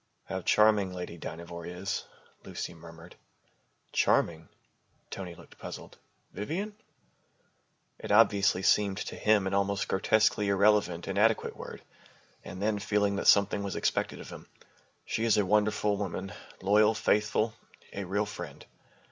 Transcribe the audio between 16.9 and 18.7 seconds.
faithful, a real friend."